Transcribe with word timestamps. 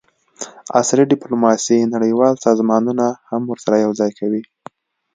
عصري 0.79 1.03
ډیپلوماسي 1.11 1.77
نړیوال 1.93 2.33
سازمانونه 2.45 3.05
هم 3.29 3.41
ورسره 3.51 3.75
یوځای 3.85 4.11
کوي 4.19 4.43